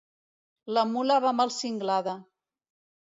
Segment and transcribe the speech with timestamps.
[0.77, 2.17] La mula va mal cinglada.